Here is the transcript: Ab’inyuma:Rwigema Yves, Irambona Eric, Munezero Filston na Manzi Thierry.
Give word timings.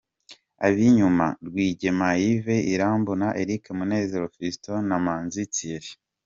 Ab’inyuma:Rwigema 0.65 2.09
Yves, 2.27 2.65
Irambona 2.73 3.27
Eric, 3.41 3.63
Munezero 3.77 4.25
Filston 4.35 4.81
na 4.89 4.97
Manzi 5.05 5.43
Thierry. 5.55 5.91